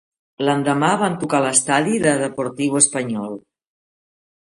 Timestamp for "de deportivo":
2.07-2.83